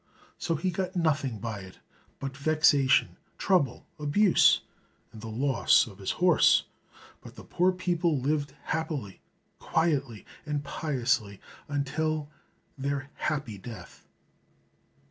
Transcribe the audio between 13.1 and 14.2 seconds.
happy death.